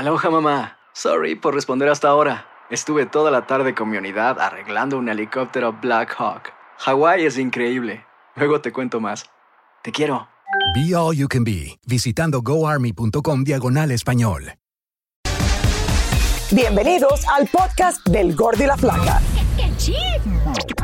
[0.00, 0.78] Aloha mamá.
[0.94, 2.46] Sorry por responder hasta ahora.
[2.70, 6.54] Estuve toda la tarde con mi unidad arreglando un helicóptero Black Hawk.
[6.78, 8.06] Hawái es increíble.
[8.34, 9.26] Luego te cuento más.
[9.82, 10.26] Te quiero.
[10.74, 14.54] Be All You Can Be, visitando goarmy.com diagonal español.
[16.50, 19.20] Bienvenidos al podcast del Gordi y la Flaca.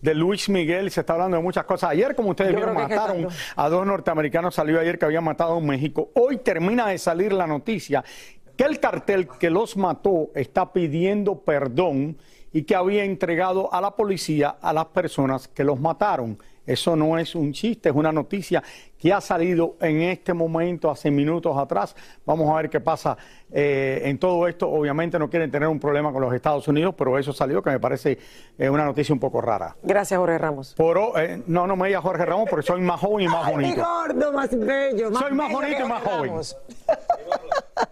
[0.00, 1.90] De Luis Miguel, se está hablando de muchas cosas.
[1.90, 5.66] Ayer, como ustedes Yo vieron, mataron a dos norteamericanos, salió ayer que habían matado en
[5.66, 6.10] México.
[6.14, 8.04] Hoy termina de salir la noticia
[8.56, 12.18] que el cartel que los mató está pidiendo perdón
[12.52, 16.38] y que había entregado a la policía a las personas que los mataron.
[16.66, 18.62] Eso no es un chiste, es una noticia
[19.00, 21.96] que ha salido en este momento, hace minutos atrás.
[22.26, 23.16] Vamos a ver qué pasa
[23.50, 24.68] eh, en todo esto.
[24.68, 27.80] Obviamente no quieren tener un problema con los Estados Unidos, pero eso salió que me
[27.80, 28.18] parece
[28.58, 29.74] eh, una noticia un poco rara.
[29.82, 30.74] Gracias, Jorge Ramos.
[30.76, 33.82] Por, eh, no, no me diga Jorge Ramos porque soy más joven y más bonito.
[33.82, 35.10] gordo, más bello.
[35.14, 36.32] Soy más bello bonito y más joven.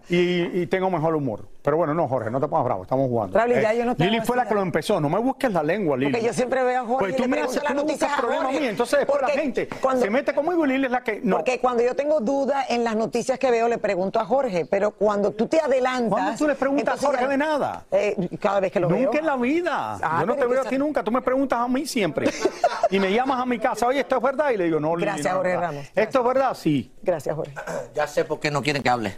[0.07, 1.45] Y, y tengo mejor humor.
[1.61, 3.37] Pero bueno, no, Jorge, no te pongas bravo, estamos jugando.
[3.37, 4.99] Raúl, ya yo no te Lili fue la que lo empezó.
[4.99, 6.11] No me busques la lengua, Lili.
[6.11, 8.13] Porque yo siempre veo a Jorge Pues y tú le me haces, tú me buscas
[8.13, 8.59] a problema a Jorge.
[8.59, 8.67] mí.
[8.67, 11.21] Entonces después la gente cuando- se mete conmigo y Lili es la que.
[11.23, 11.37] No.
[11.37, 14.65] Porque cuando yo tengo duda en las noticias que veo, le pregunto a Jorge.
[14.65, 16.09] Pero cuando tú te adelantas.
[16.09, 17.85] ¿Cuándo tú le preguntas a entonces Jorge ya- de nada?
[17.91, 19.05] Eh, cada vez que lo veo.
[19.05, 19.97] Nunca en la vida.
[20.01, 21.03] Ah, yo no te veo a ti nunca.
[21.03, 22.29] Tú me preguntas a mí siempre.
[22.89, 24.51] y me llamas a mi casa, oye, ¿esto es verdad?
[24.51, 25.67] Y le digo, no, Lili, Gracias, no Jorge verdad.
[25.69, 25.85] Ramos.
[25.95, 26.53] ¿Esto es verdad?
[26.53, 26.91] Sí.
[27.01, 27.53] Gracias, Jorge.
[27.93, 29.17] Ya sé por qué no quieren que hable.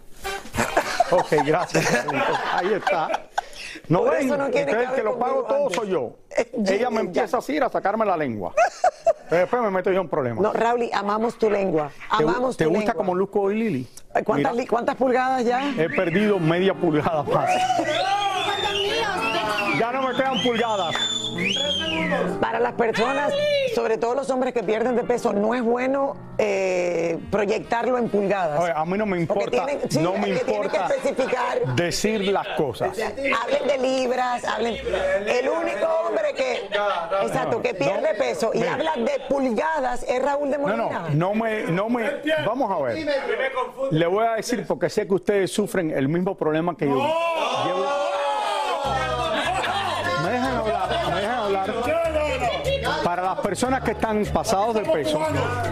[1.12, 2.06] Ok, gracias.
[2.54, 3.22] Ahí está.
[3.92, 5.76] No Por ven, eso no el que lo pago todo antes.
[5.76, 6.14] soy yo.
[6.38, 8.54] Eh, Ella me empieza así a sacarme la lengua.
[9.30, 10.42] Después me meto yo en problemas.
[10.42, 11.92] No, Raúl, amamos tu lengua.
[12.18, 12.96] ¿Te, Amamos te tu gusta lengua.
[12.96, 13.88] como luzco hoy, Lili?
[14.14, 15.74] Ay, ¿Cuántas, Mira, ¿Cuántas pulgadas ya?
[15.78, 17.50] he perdido media pulgada más.
[19.80, 20.96] Ya no me quedan pulgadas.
[22.40, 23.34] Para las personas,
[23.76, 28.60] sobre todo los hombres que pierden de peso, no es bueno eh, proyectarlo en pulgadas.
[28.62, 31.76] Oye, a mí no me importa, tienen- sí, no me importa que especificar.
[31.76, 32.98] decir las cosas.
[33.00, 34.76] Hablen de libras, hablen.
[34.76, 36.70] El único hombre que,
[37.24, 38.74] exacto, que pierde No, peso y mira.
[38.74, 41.10] habla de pulgadas es Raúl de No, Molina.
[41.10, 42.10] no, no me, no me.
[42.46, 43.06] Vamos a ver.
[43.92, 46.96] Le voy a decir porque sé que ustedes sufren el mismo problema que yo.
[46.96, 48.01] Llevo-
[53.12, 55.20] Para las personas que están pasados de peso,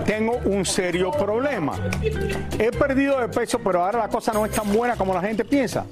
[0.05, 1.71] tengo un serio problema.
[2.59, 5.45] He perdido de peso, pero ahora la cosa no es tan buena como la gente
[5.45, 5.85] piensa.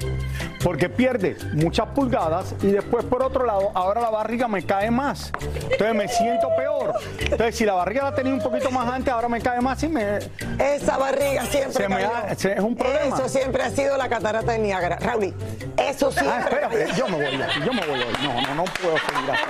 [0.62, 5.31] Porque pierdes muchas pulgadas y después, por otro lado, ahora la barriga me cae más.
[5.72, 6.96] Entonces me siento peor.
[7.22, 9.88] Entonces, si la barriga la tenía un poquito más antes, ahora me cae más y
[9.88, 10.18] me.
[10.59, 13.16] Esa barriga siempre Se me se- es un problema.
[13.16, 14.97] Eso siempre ha sido la catarata de Niágara.
[15.00, 15.34] Raúl,
[15.78, 16.34] eso siempre.
[16.35, 18.00] Ah, espérate, yo me voy aquí, yo me voy.
[18.22, 19.44] No, no, no puedo seguir así.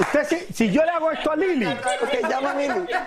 [0.00, 1.66] Usted, si, si yo le hago esto a Lili,
[2.28, 2.54] llama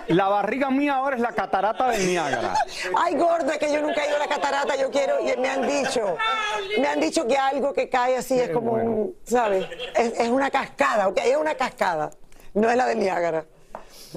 [0.08, 2.54] la barriga mía ahora es la catarata del Niágara.
[2.96, 5.48] Ay, gordo, es que yo nunca he ido a la catarata, yo quiero, y me
[5.48, 6.16] han dicho,
[6.78, 9.66] me han dicho que algo que cae así es como un, ¿sabes?
[9.96, 12.10] Es, es una cascada, ok, es una cascada,
[12.54, 13.44] no es la de Niágara.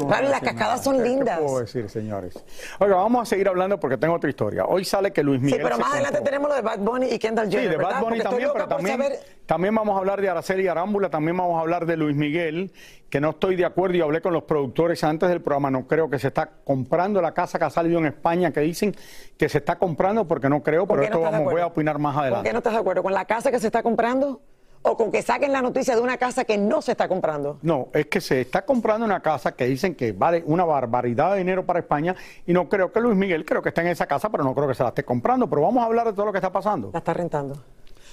[0.05, 1.39] Claro, las cascadas son ¿Qué- lindas.
[1.39, 2.33] ¿Qué puedo decir, señores?
[2.79, 4.65] Oiga, vamos a seguir hablando porque tengo otra historia.
[4.65, 5.61] Hoy sale que Luis Sí, Miguel.
[5.63, 7.91] pero se más adelante tenemos lo de Bad Bunny y Kendall Sí, Jenner, de ¿verdad?
[7.93, 11.09] Bad Bunny Porque también, pero por también, saber- también vamos a hablar de Araceli Arámbula,
[11.09, 12.71] también vamos a hablar de Luis Miguel,
[13.09, 16.09] que no estoy de acuerdo y hablé con los productores antes del programa, no creo
[16.09, 18.93] que se está comprando la casa que ha salido en España, que dicen
[19.37, 21.67] que se está comprando porque no creo, ¿Por pero esto no de vamos, voy a
[21.67, 22.49] opinar más ¿Por adelante.
[22.49, 23.03] qué no estás de acuerdo?
[23.03, 24.41] ¿Con la casa que se está comprando
[24.81, 27.57] o con que saquen la noticia de una casa que no se está comprando?
[27.61, 31.39] No, es que se está comprando una casa que dicen que vale una barbaridad de
[31.39, 32.15] dinero para España
[32.45, 34.67] y no creo que Luis Miguel, creo que está en esa casa, pero no creo
[34.67, 35.47] que se la esté comprando.
[35.49, 36.89] Pero vamos a hablar de todo lo que está pasando.
[36.93, 37.61] La está rentando.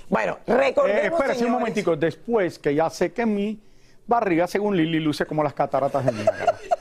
[0.08, 3.58] Bueno, recordemos, Eh, espérese un momentico, después que ya sé que mi
[4.06, 6.58] barriga, según Lili, luce como las cataratas de Niágara.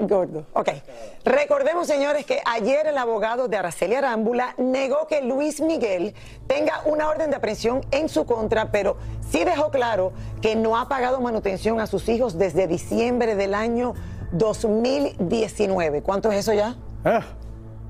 [0.00, 0.46] Gordo.
[0.54, 0.70] Ok.
[1.24, 6.14] Recordemos, señores, que ayer el abogado de Araceli Arámbula negó que Luis Miguel
[6.46, 8.96] tenga una orden de aprehensión en su contra, pero
[9.30, 13.94] sí dejó claro que no ha pagado manutención a sus hijos desde diciembre del año
[14.32, 16.02] 2019.
[16.02, 16.76] ¿Cuánto es eso ya?
[17.04, 17.20] Eh,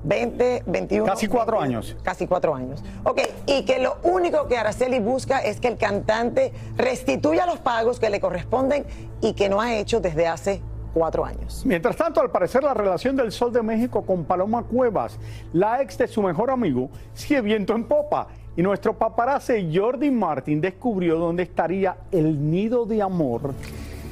[0.03, 1.05] 20, 21.
[1.05, 1.97] Casi cuatro 21, años.
[2.03, 2.83] Casi cuatro años.
[3.03, 7.99] Ok, y que lo único que Araceli busca es que el cantante restituya los pagos
[7.99, 8.85] que le corresponden
[9.21, 10.61] y que no ha hecho desde hace
[10.93, 11.63] cuatro años.
[11.65, 15.17] Mientras tanto, al parecer, la relación del Sol de México con Paloma Cuevas,
[15.51, 18.27] la ex de su mejor amigo, sigue viento en popa.
[18.55, 23.53] Y nuestro paparazzi Jordi Martin descubrió dónde estaría el nido de amor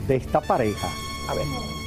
[0.07, 0.88] de esta pareja.
[1.30, 1.81] A ver.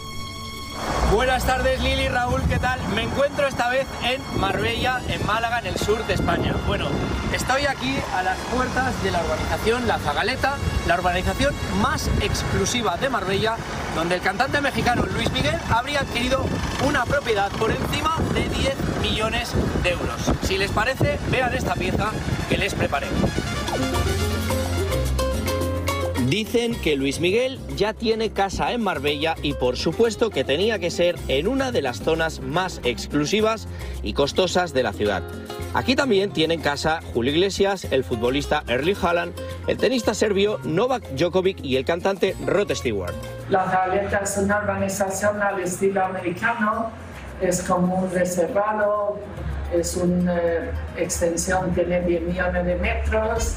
[1.12, 2.80] Buenas tardes Lili, Raúl, ¿qué tal?
[2.94, 6.54] Me encuentro esta vez en Marbella, en Málaga, en el sur de España.
[6.66, 6.86] Bueno,
[7.32, 10.56] estoy aquí a las puertas de la urbanización La Zagaleta,
[10.86, 13.56] la urbanización más exclusiva de Marbella,
[13.94, 16.44] donde el cantante mexicano Luis Miguel habría adquirido
[16.86, 20.32] una propiedad por encima de 10 millones de euros.
[20.42, 22.10] Si les parece, vean esta pieza
[22.48, 23.06] que les preparé.
[26.28, 30.90] Dicen que Luis Miguel ya tiene casa en Marbella y por supuesto que tenía que
[30.90, 33.68] ser en una de las zonas más exclusivas
[34.02, 35.22] y costosas de la ciudad.
[35.74, 39.34] Aquí también tienen casa Julio Iglesias, el futbolista Erling Haaland,
[39.66, 43.14] el tenista serbio Novak Djokovic y el cantante Rod Stewart.
[43.50, 46.90] La Zagaleta es una organización al estilo americano,
[47.42, 49.18] es como un reservado,
[49.74, 53.56] es una eh, extensión, tiene 10 millones de metros.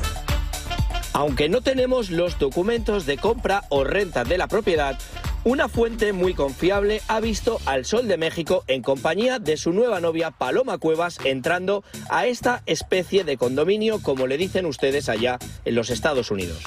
[1.18, 5.00] Aunque no tenemos los documentos de compra o renta de la propiedad,
[5.46, 10.00] una fuente muy confiable ha visto al Sol de México en compañía de su nueva
[10.00, 15.74] novia Paloma Cuevas entrando a esta especie de condominio como le dicen ustedes allá en
[15.74, 16.62] los Estados Unidos.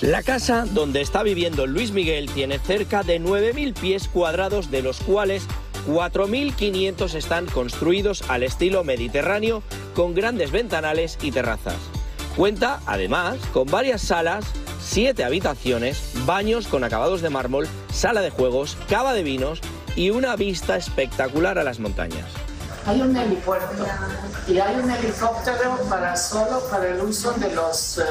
[0.00, 5.00] La casa donde está viviendo Luis Miguel tiene cerca de 9.000 pies cuadrados de los
[5.00, 5.48] cuales
[5.88, 9.64] 4.500 están construidos al estilo mediterráneo
[9.96, 11.95] con grandes ventanales y terrazas.
[12.36, 14.44] Cuenta, además, con varias salas,
[14.78, 19.60] siete habitaciones, baños con acabados de mármol, sala de juegos, cava de vinos
[19.96, 22.26] y una vista espectacular a las montañas.
[22.84, 23.86] Hay un helipuerto
[24.46, 28.02] y hay un helicóptero para solo para el uso de los eh,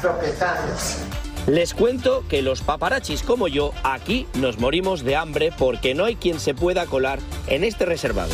[0.00, 0.98] propietarios.
[1.48, 6.14] Les cuento que los paparachis como yo aquí nos morimos de hambre porque no hay
[6.14, 8.32] quien se pueda colar en este reservado.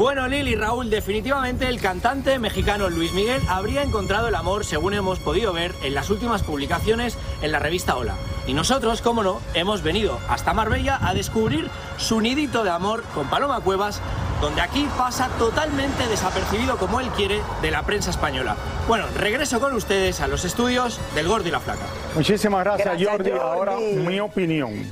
[0.00, 5.18] Bueno, Lili, Raúl, definitivamente el cantante mexicano Luis Miguel habría encontrado el amor, según hemos
[5.18, 8.14] podido ver en las últimas publicaciones en la revista Hola.
[8.46, 11.68] Y nosotros, como no, hemos venido hasta Marbella a descubrir
[11.98, 14.00] su nidito de amor con Paloma Cuevas,
[14.40, 18.56] donde aquí pasa totalmente desapercibido como él quiere de la prensa española.
[18.88, 21.84] Bueno, regreso con ustedes a los estudios del Gordo y la Flaca.
[22.14, 23.30] Muchísimas gracias, Gracias, Jordi.
[23.32, 23.44] Jordi.
[23.44, 24.82] Ahora, mi opinión.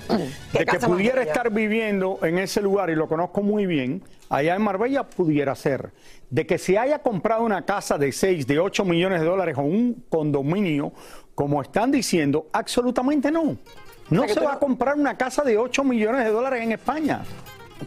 [0.52, 4.62] De que pudiera estar viviendo en ese lugar, y lo conozco muy bien, allá en
[4.62, 5.92] Marbella pudiera ser.
[6.30, 9.62] De que se haya comprado una casa de 6, de 8 millones de dólares o
[9.62, 10.92] un condominio,
[11.34, 13.56] como están diciendo, absolutamente no.
[14.10, 16.62] No O sea, que se va a comprar una casa de 8 millones de dólares
[16.62, 17.22] en España.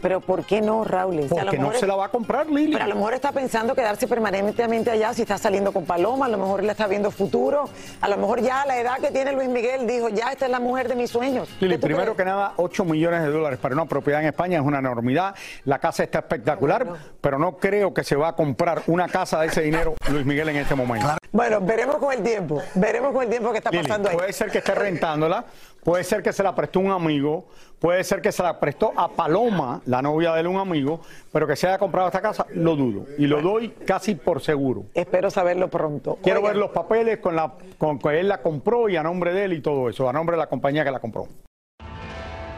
[0.00, 1.18] Pero ¿por qué no, Raúl?
[1.18, 2.72] A lo Porque no se la va a comprar, Lili.
[2.72, 6.28] Pero a lo mejor está pensando quedarse permanentemente allá si está saliendo con Paloma, a
[6.28, 7.68] lo mejor él está viendo futuro,
[8.00, 10.50] a lo mejor ya a la edad que tiene Luis Miguel dijo, ya esta es
[10.50, 11.48] la mujer de mis sueños.
[11.60, 14.58] Lili, ¿Qué tú primero que nada, 8 millones de dólares para una propiedad en España
[14.58, 15.34] es una enormidad.
[15.64, 17.02] La casa está espectacular, Bueno.
[17.20, 20.48] pero no creo que se va a comprar una casa de ese dinero Luis Miguel
[20.48, 21.06] en este momento.
[21.30, 24.16] Bueno, veremos con el tiempo, veremos con el tiempo que está Lili, pasando ahí.
[24.16, 25.44] puede ser que esté rentándola,
[25.82, 27.46] puede ser que se la prestó un amigo,
[27.78, 31.00] puede ser que se la prestó a Paloma, la novia de él, un amigo,
[31.32, 33.06] pero que se haya comprado esta casa, lo dudo.
[33.18, 34.84] Y lo doy casi por seguro.
[34.94, 36.18] Espero saberlo pronto.
[36.22, 39.32] Quiero Oigan, ver los papeles con la con que él la compró y a nombre
[39.32, 41.26] de él y todo eso, a nombre de la compañía que la compró.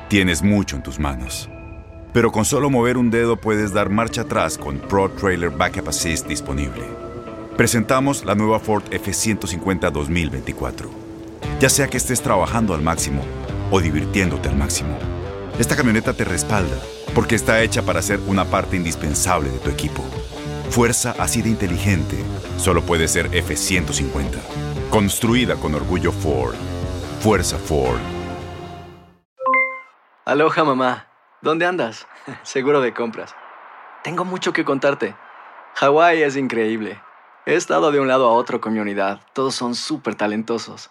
[0.08, 1.48] Tienes mucho en tus manos.
[2.12, 6.28] Pero con solo mover un dedo puedes dar marcha atrás con Pro Trailer Backup Assist
[6.28, 6.84] disponible.
[7.56, 11.03] Presentamos la nueva Ford F150 2024.
[11.60, 13.22] Ya sea que estés trabajando al máximo
[13.70, 14.98] o divirtiéndote al máximo,
[15.58, 16.76] esta camioneta te respalda
[17.14, 20.02] porque está hecha para ser una parte indispensable de tu equipo.
[20.70, 22.16] Fuerza así de inteligente
[22.56, 24.38] solo puede ser F150.
[24.90, 26.56] Construida con orgullo Ford.
[27.20, 28.00] Fuerza Ford.
[30.24, 31.06] Aloha mamá,
[31.40, 32.08] ¿dónde andas?
[32.42, 33.34] Seguro de compras.
[34.02, 35.14] Tengo mucho que contarte.
[35.76, 37.00] Hawái es increíble.
[37.46, 39.20] He estado de un lado a otro con mi unidad.
[39.34, 40.90] Todos son súper talentosos.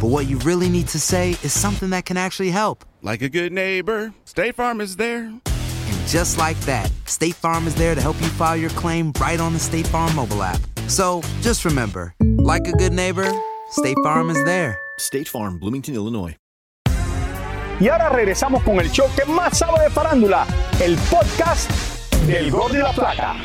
[0.00, 2.84] but what you really need to say is something that can actually help.
[3.02, 5.24] Like a good neighbor, State Farm is there.
[5.24, 9.38] And just like that, State Farm is there to help you file your claim right
[9.38, 10.60] on the State Farm mobile app.
[10.88, 13.30] So just remember, like a good neighbor,
[13.70, 14.78] State Farm is there.
[14.98, 16.36] State Farm, Bloomington, Illinois.
[17.80, 20.46] Y ahora regresamos con el show que más sabe de farándula,
[20.80, 21.70] el podcast
[22.26, 23.36] del Gol de la Plata.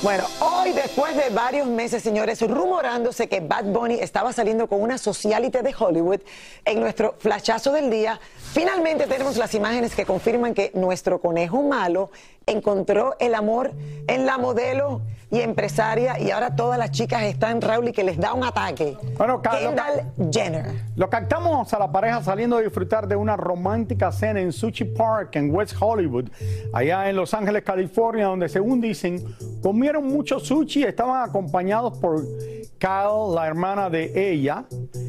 [0.00, 4.96] Bueno, hoy después de varios meses, señores, rumorándose que Bad Bunny estaba saliendo con una
[4.96, 6.20] socialite de Hollywood,
[6.64, 8.20] en nuestro flashazo del día,
[8.52, 12.12] finalmente tenemos las imágenes que confirman que nuestro conejo malo
[12.50, 13.72] encontró el amor
[14.06, 18.16] en la modelo y empresaria y ahora todas las chicas están, Raúl, y que les
[18.18, 18.96] da un ataque.
[19.18, 20.02] Bueno, ca- lo Kendall
[20.32, 20.64] Jenner.
[20.96, 25.36] Lo captamos a la pareja saliendo a disfrutar de una romántica cena en Sushi Park
[25.36, 26.30] en West Hollywood,
[26.72, 29.22] allá en Los Ángeles, California, donde según dicen
[29.62, 32.22] comieron mucho sushi y estaban acompañados por
[32.78, 34.64] Kyle, la hermana de ella,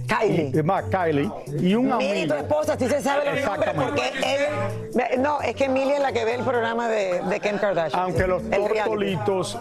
[0.10, 0.64] Kylie.
[0.64, 1.30] más, Kylie,
[1.62, 2.34] y un Mili, amigo.
[2.34, 5.22] tu esposa, sí se sabe los nombres porque él...
[5.22, 8.02] No, es que Mili es la que ve el programa de, de Kim Kardashian.
[8.02, 9.58] Aunque los tortolitos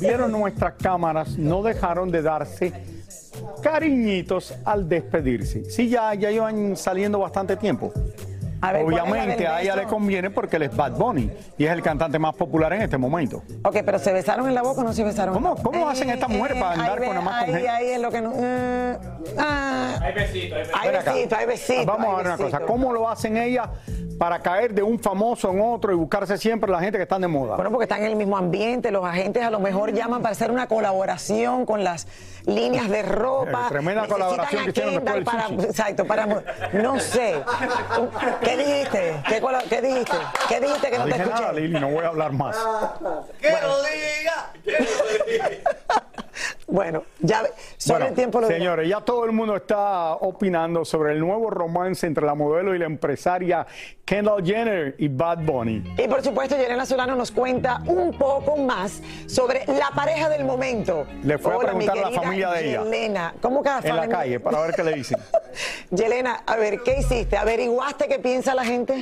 [0.00, 2.72] vieron nuestras cámaras, no dejaron de darse
[3.62, 5.64] cariñitos al despedirse.
[5.70, 7.92] Sí, ya, ya llevan saliendo bastante tiempo.
[8.68, 11.30] A ver, ¿cuál es la Obviamente a ella le conviene porque él es Bad Bunny
[11.58, 13.42] y es el cantante más popular en este momento.
[13.64, 15.34] Ok, pero ¿se besaron en la boca o no se besaron?
[15.34, 17.68] ¿Cómo- cómo hacen estas mujeres para andar ahí con nada más con ahí, gente?
[17.68, 18.32] ahí es lo que no...
[18.36, 18.98] eh,
[19.38, 21.12] ah, hay besito, hay Ven acá.
[21.12, 21.86] besito, hay besito.
[21.86, 22.58] Vamos hay a ver una besito.
[22.58, 22.66] cosa.
[22.66, 23.68] ¿Cómo lo hacen ellas
[24.18, 27.28] para caer de un famoso en otro y buscarse siempre la gente que están de
[27.28, 27.56] moda?
[27.56, 30.50] Bueno, porque están en el mismo ambiente, los agentes a lo mejor llaman para hacer
[30.50, 32.06] una colaboración con las
[32.46, 33.66] líneas de ropa.
[33.66, 35.64] Eh, tremenda Necesitan colaboración a que hicieron después Kendall del para, sushi.
[35.68, 36.26] Exacto, para...
[36.72, 37.34] No sé.
[38.40, 39.22] ¿Qué dijiste?
[39.28, 40.16] ¿Qué, cola- qué dijiste?
[40.48, 41.52] ¿Qué dijiste que no, No te dije nada?
[41.52, 42.56] Lili, no voy a hablar más.
[46.76, 50.84] Bueno, ya ve- sobre Bueno, el tiempo lo señores, ya todo el mundo está opinando
[50.84, 53.66] sobre el nuevo romance entre la modelo y la empresaria
[54.04, 55.94] Kendall Jenner y Bad Bunny.
[55.96, 61.06] Y por supuesto, Yelena Solano nos cuenta un poco más sobre la pareja del momento.
[61.22, 62.84] Le fue a Hola, preguntar a la familia de ella.
[62.84, 65.18] Yelena, ¿cómo cada En la calle para ver qué le dicen.
[65.90, 67.38] Yelena, a ver, ¿qué hiciste?
[67.38, 68.94] ¿Averiguaste qué piensa la gente?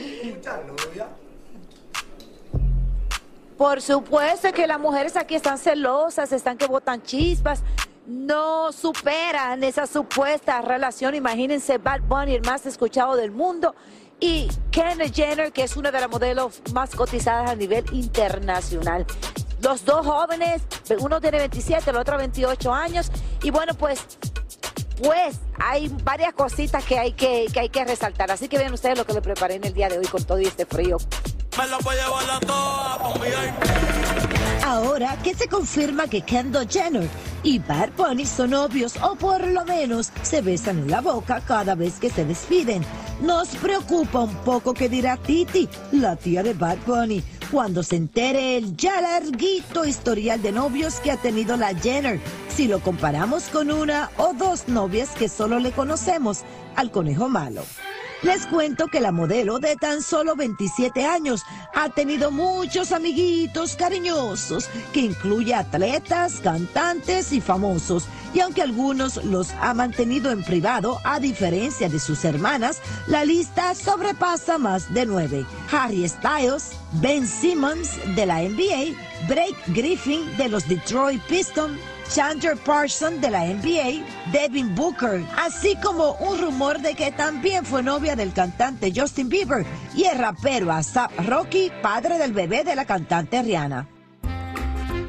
[3.65, 7.63] Por supuesto que las mujeres aquí están celosas, están que botan chispas,
[8.07, 11.15] no superan esa supuesta relación.
[11.15, 13.75] Imagínense Bad Bunny, el más escuchado del mundo,
[14.21, 19.07] y Kendall Jenner, que es una de las modelos más cotizadas a nivel internacional.
[19.63, 20.61] Los dos jóvenes,
[21.01, 23.11] uno tiene 27, el otro 28 años,
[23.43, 24.05] y bueno, pues
[25.03, 28.31] pues hay varias cositas que hay que, que hay que resaltar.
[28.31, 30.37] Así que vean ustedes lo que le preparé en el día de hoy con todo
[30.37, 30.99] este frío.
[34.65, 37.09] Ahora que se confirma que Kendall Jenner
[37.45, 41.75] y Bad Bunny son novios o por lo menos se besan en la boca cada
[41.75, 42.83] vez que se despiden,
[43.21, 48.57] nos preocupa un poco que dirá Titi, la tía de Bad Bunny, cuando se entere
[48.57, 52.19] el ya larguito historial de novios que ha tenido la Jenner,
[52.49, 56.41] si lo comparamos con una o dos novias que solo le conocemos
[56.75, 57.63] al conejo malo.
[58.25, 61.43] Les cuento que la modelo de tan solo 27 años
[61.75, 68.07] ha tenido muchos amiguitos cariñosos, que incluye atletas, cantantes y famosos.
[68.33, 73.75] Y aunque algunos los ha mantenido en privado, a diferencia de sus hermanas, la lista
[73.75, 75.45] sobrepasa más de nueve.
[75.71, 78.97] Harry Styles, Ben Simmons de la NBA,
[79.29, 81.79] Blake Griffin de los Detroit Pistons,
[82.13, 87.83] Chandler Parsons de la NBA, Devin Booker, así como un rumor de que también fue
[87.83, 92.85] novia del cantante Justin Bieber y el rapero ASAP Rocky, padre del bebé de la
[92.85, 93.89] cantante Rihanna.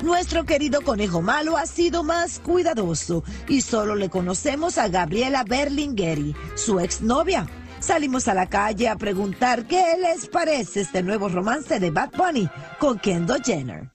[0.04, 6.36] Nuestro querido conejo malo ha sido más cuidadoso y solo le conocemos a Gabriela Berlingeri,
[6.56, 7.48] su exnovia.
[7.80, 12.50] Salimos a la calle a preguntar qué les parece este nuevo romance de Bad Bunny
[12.80, 13.95] con Kendall Jenner.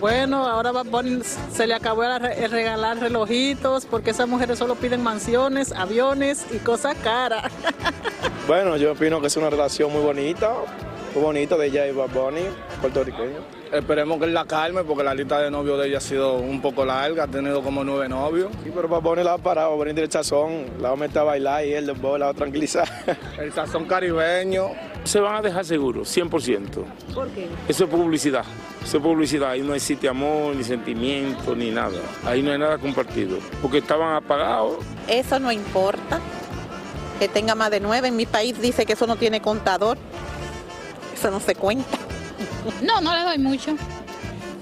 [0.00, 4.58] Bueno, ahora Bad Bunny se le acabó el re- el regalar relojitos porque esas mujeres
[4.58, 7.50] solo piden mansiones, aviones y cosas caras.
[8.46, 10.52] Bueno, yo opino que es una relación muy bonita,
[11.16, 12.42] muy bonita de ella y Bad Bunny,
[12.80, 13.38] puertorriqueño.
[13.72, 16.62] Esperemos que él la calme porque la lista de novios de ella ha sido un
[16.62, 18.52] poco larga, ha tenido como nueve novios.
[18.62, 21.66] Sí, pero para ponerla ha parado, venir el sazón, la va a meter a bailar
[21.66, 22.88] y él después la va a tranquilizar.
[23.36, 24.68] El sazón caribeño.
[25.06, 26.84] Se van a dejar seguros, 100%.
[27.14, 27.48] ¿Por qué?
[27.68, 28.44] Eso es publicidad,
[28.84, 29.50] eso es publicidad.
[29.50, 31.98] Ahí no existe amor, ni sentimiento, ni nada.
[32.24, 34.78] Ahí no hay nada compartido, porque estaban apagados.
[35.08, 36.20] Eso no importa.
[37.20, 38.08] Que tenga más de nueve.
[38.08, 39.96] En mi país dice que eso no tiene contador.
[41.14, 41.98] Eso no se cuenta.
[42.82, 43.76] No, no le doy mucho.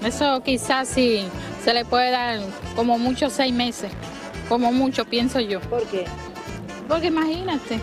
[0.05, 1.25] Eso quizás sí
[1.63, 2.39] se le puede dar
[2.75, 3.91] como mucho seis meses.
[4.47, 5.59] Como mucho, pienso yo.
[5.61, 6.05] ¿Por qué?
[6.87, 7.79] Porque imagínate,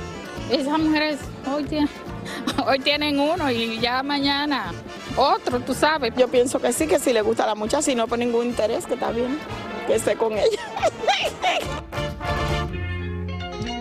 [0.51, 1.19] esas mujeres
[1.53, 1.89] hoy tienen,
[2.67, 4.73] hoy tienen uno y ya mañana
[5.17, 6.13] otro, tú sabes.
[6.17, 8.47] Yo pienso que sí, que si le gusta a la muchacha, si no por ningún
[8.47, 9.39] interés, que está bien,
[9.87, 10.61] que esté con ella.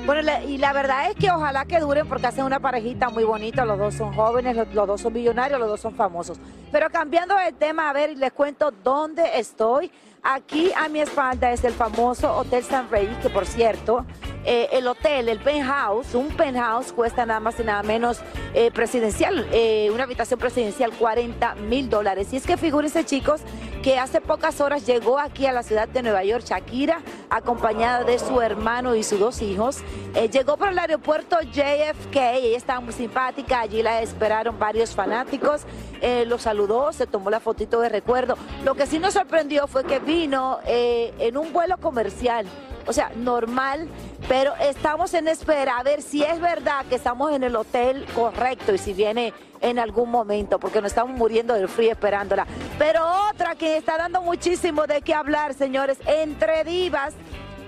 [0.04, 3.64] Bueno, y la verdad es que ojalá que duren porque hacen una parejita muy bonita,
[3.66, 6.40] los dos son jóvenes, los, los dos son millonarios, los dos son famosos.
[6.72, 9.92] Pero cambiando de tema, a ver, les cuento dónde estoy.
[10.24, 14.06] Aquí a mi espalda es el famoso Hotel San Rey, que por cierto,
[14.46, 18.22] eh, el hotel, el penthouse, un penthouse cuesta nada más y nada menos
[18.54, 22.34] eh, presidencial, eh, una habitación presidencial 40 mil dólares.
[22.34, 23.42] Y es que figúrense chicos
[23.82, 27.02] que hace pocas horas llegó aquí a la ciudad de Nueva York Shakira,
[27.32, 29.80] acompañada de su hermano y sus dos hijos.
[30.32, 35.66] Llegó por el aeropuerto JFK, ella estaba muy simpática, allí la esperaron varios fanáticos,
[36.02, 38.36] eh, lo saludó, se tomó la fotito de recuerdo.
[38.66, 42.46] Lo que sí nos sorprendió fue que vino eh, en un vuelo comercial,
[42.86, 43.88] o sea, normal,
[44.28, 48.74] pero estamos en espera a ver si es verdad que estamos en el hotel correcto
[48.74, 52.46] y si viene en algún momento, porque nos estamos muriendo del frío esperándola.
[52.78, 57.14] Pero otra que está dando muchísimo de qué hablar, señores, entre divas,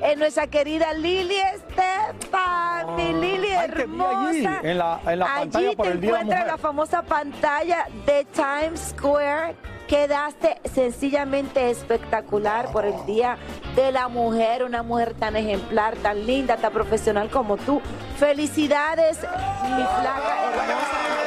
[0.02, 4.60] es nuestra querida Lili Estefan, mi Lili Ay, te vi allí, hermosa.
[4.64, 6.48] en la, en la Allí pantalla te por el encuentras Mujer.
[6.48, 9.56] la famosa pantalla de Times Square.
[9.94, 13.38] Quedaste sencillamente espectacular por el Día
[13.76, 17.80] de la Mujer, una mujer tan ejemplar, tan linda, tan profesional como tú.
[18.18, 21.23] Felicidades, mi flaca Oye,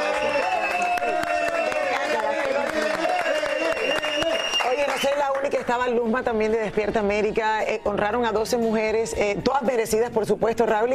[4.97, 7.65] sé, la única estaba Luzma también de Despierta América.
[7.65, 10.95] eh, honraron a 12 mujeres, eh, todas merecidas, por supuesto, Raúl.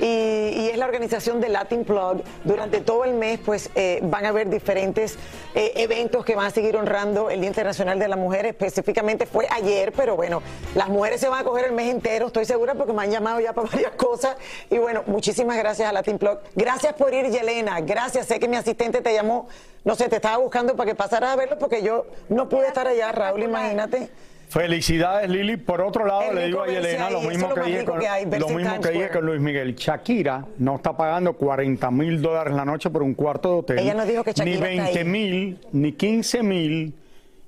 [0.00, 2.22] Y, y es la organización de Latin Plug.
[2.44, 5.18] Durante todo el mes, pues eh, van a haber diferentes
[5.54, 8.44] eventos que van a seguir honrando el Día Internacional de la Mujer.
[8.44, 10.42] Específicamente fue ayer, pero bueno,
[10.74, 13.40] las mujeres se van a coger el mes entero, estoy segura, porque me han llamado
[13.40, 14.36] ya para varias cosas.
[14.70, 16.38] Y bueno, muchísimas gracias a Latin Plug.
[16.54, 17.80] Gracias por ir, Yelena.
[17.80, 18.26] Gracias.
[18.26, 19.48] Sé que mi asistente te llamó,
[19.84, 22.86] no sé, te estaba buscando para que pasaras a verlo, porque yo no pude estar
[22.86, 24.08] allá, Raúl, imagínate.
[24.48, 25.56] Felicidades, Lili.
[25.56, 28.40] Por otro lado, le digo a Yelena lo mismo que dije con, que hay, verse
[28.40, 29.74] lo en mismo Times que dije con Luis Miguel.
[29.74, 33.78] Shakira no está pagando 40 mil dólares la noche por un cuarto de hotel.
[33.80, 35.04] Ella nos dijo que Ni Shakira está 20 ahí.
[35.04, 36.94] mil, ni 15 mil.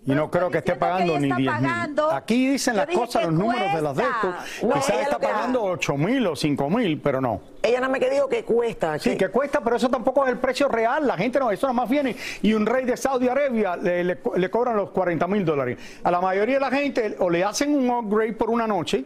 [0.08, 2.00] Y no creo que esté pagando ella ni está 10 mil.
[2.12, 4.62] Aquí dicen las cosas, que los números de las de estos.
[4.62, 7.40] No, Quizás está que- pagando 8 mil o 5 mil, pero no.
[7.62, 8.98] Ella nada más que dijo que cuesta.
[8.98, 11.06] Sí, que cuesta, pero eso tampoco es el precio real.
[11.06, 14.18] La gente no, eso nada más viene y un rey de Saudi Arabia le, le-
[14.36, 15.78] le cobran los 40 mil dólares.
[16.02, 19.04] A la mayoría de la gente o le hacen un upgrade por una noche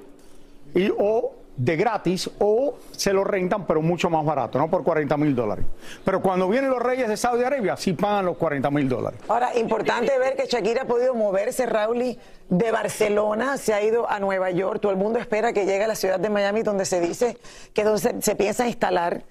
[0.74, 5.16] y, o de gratis o se lo rentan, pero mucho más barato, no por 40
[5.16, 5.64] mil dólares.
[6.04, 9.20] Pero cuando vienen los reyes de Saudi Arabia, sí pagan los 40 mil dólares.
[9.28, 14.18] Ahora, importante ver que Shakira ha podido moverse, Raúl, de Barcelona, se ha ido a
[14.18, 14.80] Nueva York.
[14.80, 17.38] Todo el mundo espera que llegue a la ciudad de Miami, donde se dice
[17.72, 19.22] que donde se piensa instalar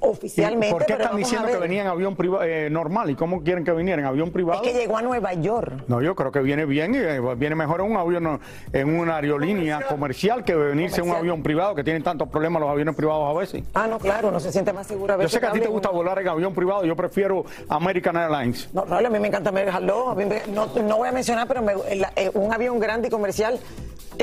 [0.00, 0.70] oficialmente.
[0.72, 3.10] ¿Por qué pero están diciendo que venía en avión privado normal?
[3.10, 4.62] ¿Y cómo quieren que viniera en avión privado?
[4.62, 5.84] Es que llegó a Nueva York.
[5.88, 8.40] No, yo creo que viene bien y eh, viene mejor en un avión,
[8.72, 12.70] en una aerolínea comercial, que venirse en un avión privado, que tienen tantos problemas los
[12.70, 13.62] aviones privados a veces.
[13.74, 15.16] Ah, no, claro, no se siente más segura.
[15.20, 18.68] Yo sé que a ti te gusta volar en avión privado, yo prefiero American Airlines.
[18.72, 21.12] No, Raúl, a mí me encanta ver Hello, a mí me- no, no voy a
[21.12, 23.58] mencionar, pero me- la- eh, un avión grande y comercial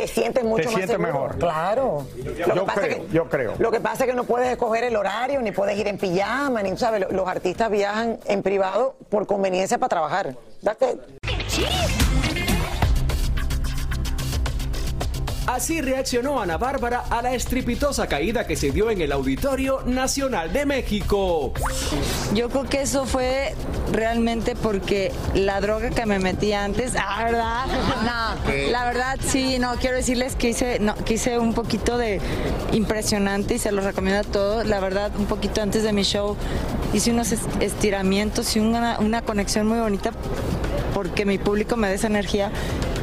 [0.01, 1.11] te sientes mucho más sientes seguro.
[1.13, 1.37] mejor.
[1.37, 2.05] Claro.
[2.17, 3.53] Lo que Yo pasa creo, que- yo creo.
[3.57, 6.61] Lo que pasa es que no puedes escoger el horario, ni puedes ir en pijama,
[6.63, 7.01] ni, ¿sabes?
[7.01, 10.35] Los- Los artistas viajan en privado por conveniencia para trabajar.
[10.63, 12.06] That's it.
[15.57, 20.53] Así reaccionó Ana Bárbara a la estrepitosa caída que se dio en el Auditorio Nacional
[20.53, 21.51] de México.
[22.35, 23.55] Yo creo que eso fue
[23.91, 27.65] realmente porque la droga que me metí antes, ah, ¿verdad?
[28.05, 32.21] No, la verdad sí, no, quiero decirles que hice, no, que hice un poquito de
[32.71, 34.67] impresionante y se los recomiendo a todos.
[34.67, 36.37] La verdad, un poquito antes de mi show
[36.93, 40.11] hice unos es- estiramientos y una, una conexión muy bonita
[40.93, 42.51] porque mi público me da esa energía.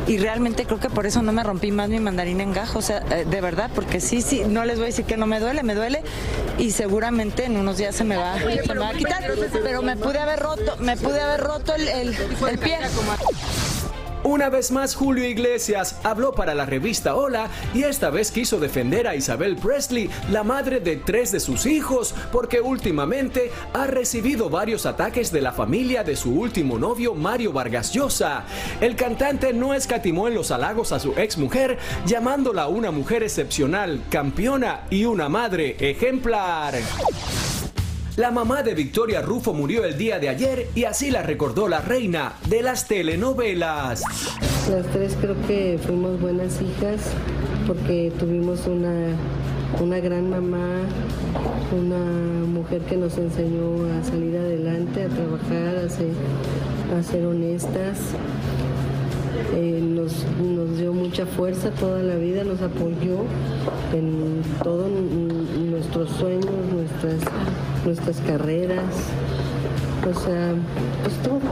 [0.07, 2.83] Y realmente creo que por eso no me rompí más mi mandarín en gajo, o
[2.83, 5.41] sea, eh, de verdad, porque sí, sí, no les voy a decir que no me
[5.41, 6.03] duele, me duele,
[6.59, 9.25] y seguramente en unos días se me va, se me va a quitar,
[9.63, 12.17] pero me pude haber roto, me pude haber roto el, el,
[12.51, 12.79] el pie.
[14.25, 19.07] Una vez más, Julio Iglesias habló para la revista Hola y esta vez quiso defender
[19.07, 24.87] a Isabel Presley, la madre de tres de sus hijos, porque últimamente ha recibido varios
[24.87, 28.45] ataques de la familia de su último novio Mario Vargas Llosa.
[28.81, 34.87] El cantante no escatimó en los halagos a su exmujer, llamándola una mujer excepcional, campeona
[34.89, 36.77] y una madre ejemplar.
[38.17, 41.81] La mamá de Victoria Rufo murió el día de ayer y así la recordó la
[41.81, 44.05] reina de las telenovelas.
[44.71, 47.01] Las tres creo que fuimos buenas hijas
[47.67, 49.17] porque tuvimos una,
[49.83, 50.83] una gran mamá,
[51.77, 56.13] una mujer que nos enseñó a salir adelante, a trabajar, a ser,
[56.97, 57.99] a ser honestas.
[59.55, 63.25] Eh, nos, nos dio mucha fuerza toda la vida, nos apoyó
[63.93, 64.89] en todos
[65.71, 67.21] nuestros sueños, nuestras,
[67.85, 68.85] nuestras carreras,
[70.03, 70.55] o sea,
[71.03, 71.44] pues todo.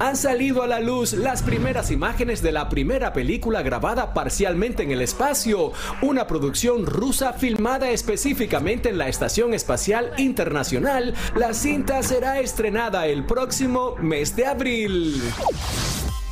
[0.00, 4.90] Han salido a la luz las primeras imágenes de la primera película grabada parcialmente en
[4.90, 11.14] el espacio, una producción rusa filmada específicamente en la Estación Espacial Internacional.
[11.36, 15.22] La cinta será estrenada el próximo mes de abril.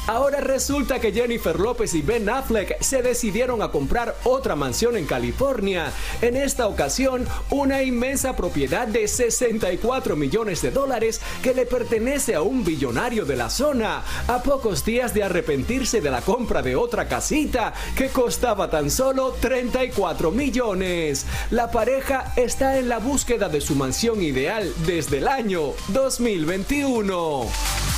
[0.08, 5.06] Ahora resulta que Jennifer López y Ben Affleck se decidieron a comprar otra mansión en
[5.06, 5.92] California.
[6.20, 12.42] En esta ocasión, una inmensa propiedad de 64 millones de dólares que le pertenece a
[12.42, 17.06] un billonario de la zona, a pocos días de arrepentirse de la compra de otra
[17.06, 21.26] casita que costaba tan solo 34 millones.
[21.52, 27.91] La pareja está en la búsqueda de su mansión ideal desde el año 2021.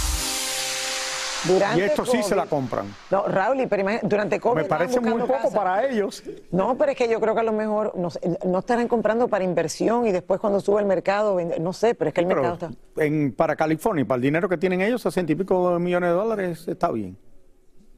[1.46, 2.86] Durante y esto sí se la compran.
[3.10, 4.62] No, Raúl, pero imagínate, durante COVID.
[4.62, 5.54] Me parece muy poco casa.
[5.54, 6.22] para ellos.
[6.50, 8.08] No, pero es que yo creo que a lo mejor no,
[8.46, 12.14] no estarán comprando para inversión y después cuando sube el mercado, no sé, pero es
[12.14, 13.04] que el Pero mercado está.
[13.04, 16.68] en, para California, para el dinero que tienen ellos, 60 y pico millones de dólares,
[16.68, 17.16] está bien.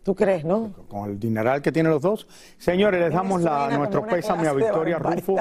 [0.02, 0.72] ¿Tú crees, no?
[0.88, 2.28] Con el dineral que tienen los dos.
[2.58, 4.98] Señores, les damos la, nuestro pésame a Victoria.
[5.00, 5.34] Rufo,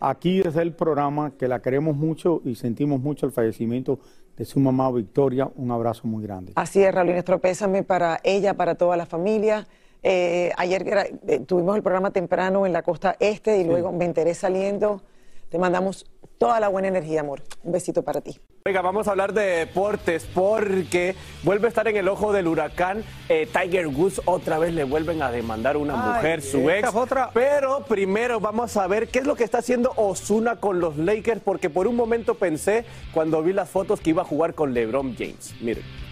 [0.00, 4.00] aquí desde el programa, que la queremos mucho y sentimos mucho el fallecimiento
[4.38, 5.50] de su mamá Victoria.
[5.56, 6.52] Un abrazo muy grande.
[6.54, 9.66] Así es, Raúl, y nuestro pésame para ella, para toda la familia.
[10.02, 14.04] Eh, ayer gra- eh, tuvimos el programa temprano en la costa este y luego me
[14.04, 15.02] enteré saliendo.
[15.48, 16.06] Te mandamos
[16.38, 17.42] toda la buena energía, amor.
[17.64, 18.38] Un besito para ti.
[18.68, 23.02] Venga, vamos a hablar de deportes porque vuelve a estar en el ojo del huracán.
[23.30, 26.94] Eh, Tiger Woods otra vez le vuelven a demandar una Ay, mujer, su ex.
[26.94, 27.30] otra.
[27.32, 31.40] Pero primero vamos a ver qué es lo que está haciendo Osuna con los Lakers
[31.42, 35.16] porque por un momento pensé cuando vi las fotos que iba a jugar con LeBron
[35.16, 35.54] James.
[35.62, 36.07] Miren.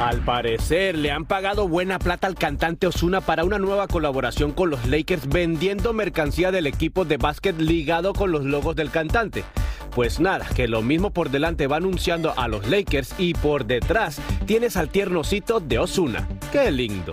[0.00, 4.70] Al parecer, le han pagado buena plata al cantante Osuna para una nueva colaboración con
[4.70, 9.44] los Lakers vendiendo mercancía del equipo de básquet ligado con los logos del cantante.
[9.94, 14.18] Pues nada, que lo mismo por delante va anunciando a los Lakers y por detrás
[14.46, 16.26] tienes al tiernocito de Osuna.
[16.50, 17.12] ¡Qué lindo!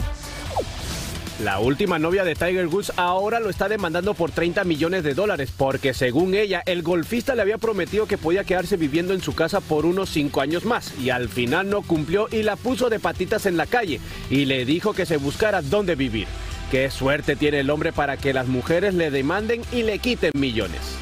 [1.44, 5.54] La última novia de Tiger Woods ahora lo está demandando por 30 millones de dólares
[5.56, 9.62] porque según ella el golfista le había prometido que podía quedarse viviendo en su casa
[9.62, 13.46] por unos 5 años más y al final no cumplió y la puso de patitas
[13.46, 16.28] en la calle y le dijo que se buscara dónde vivir.
[16.72, 20.97] Qué suerte tiene el hombre para que las mujeres le demanden y le quiten millones.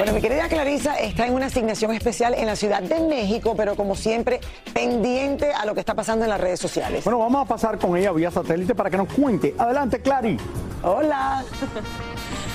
[0.00, 3.76] Bueno, mi querida Clarisa está en una asignación especial en la Ciudad de México, pero
[3.76, 4.40] como siempre,
[4.72, 7.04] pendiente a lo que está pasando en las redes sociales.
[7.04, 9.54] Bueno, vamos a pasar con ella vía satélite para que nos cuente.
[9.58, 10.38] Adelante, Clary.
[10.82, 11.44] Hola.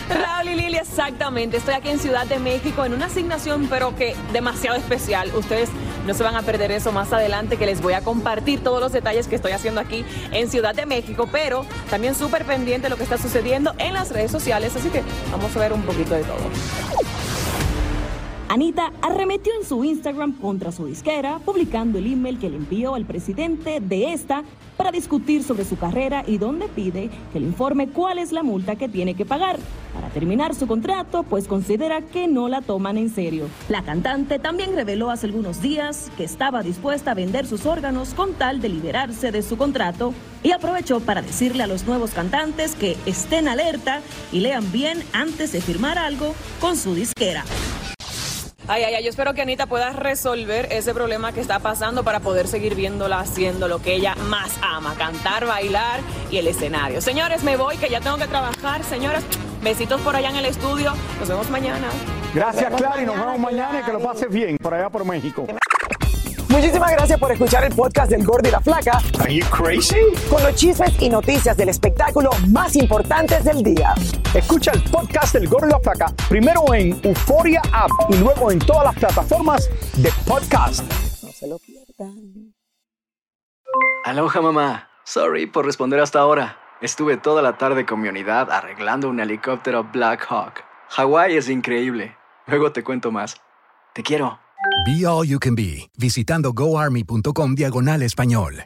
[0.09, 1.57] Raúl y Lili, exactamente.
[1.57, 5.31] Estoy aquí en Ciudad de México en una asignación, pero que demasiado especial.
[5.35, 5.69] Ustedes
[6.07, 8.91] no se van a perder eso más adelante, que les voy a compartir todos los
[8.91, 12.97] detalles que estoy haciendo aquí en Ciudad de México, pero también súper pendiente de lo
[12.97, 14.75] que está sucediendo en las redes sociales.
[14.75, 17.34] Así que vamos a ver un poquito de todo.
[18.47, 23.05] Anita arremetió en su Instagram contra su disquera, publicando el email que le envió al
[23.05, 24.43] presidente de esta
[24.77, 28.75] para discutir sobre su carrera y donde pide que le informe cuál es la multa
[28.75, 29.57] que tiene que pagar
[29.95, 33.47] para terminar su contrato, pues considera que no la toman en serio.
[33.67, 38.33] La cantante también reveló hace algunos días que estaba dispuesta a vender sus órganos con
[38.33, 42.95] tal de liberarse de su contrato y aprovechó para decirle a los nuevos cantantes que
[43.05, 47.43] estén alerta y lean bien antes de firmar algo con su disquera.
[48.67, 52.19] Ay, ay, ay, yo espero que Anita pueda resolver ese problema que está pasando para
[52.19, 55.99] poder seguir viéndola haciendo lo que ella más ama, cantar, bailar
[56.31, 56.99] y el escenario.
[56.99, 58.83] Señores, me voy, que ya tengo que trabajar.
[58.83, 59.23] Señores,
[59.61, 60.93] besitos por allá en el estudio.
[61.19, 61.89] Nos vemos mañana.
[62.33, 63.05] Gracias, Clary.
[63.05, 65.45] Nos vemos mañana y que lo pases bien por allá por México.
[66.49, 68.99] Muchísimas gracias por escuchar el podcast del Gordo y la Flaca.
[69.19, 69.99] Are you crazy?
[70.27, 73.93] Con los chismes y noticias del espectáculo más importantes del día.
[74.35, 78.59] Escucha el podcast del Gordo y la Flaca primero en Euforia App y luego en
[78.59, 80.83] todas las plataformas de podcast.
[81.23, 82.53] No se lo pierdan.
[84.03, 84.89] Aloha mamá.
[85.05, 86.57] Sorry por responder hasta ahora.
[86.81, 90.65] Estuve toda la tarde con mi unidad arreglando un helicóptero Black Hawk.
[90.89, 92.17] Hawái es increíble.
[92.47, 93.37] Luego te cuento más.
[93.93, 94.37] Te quiero.
[94.85, 98.65] Be All You Can Be, visitando goarmy.com diagonal español.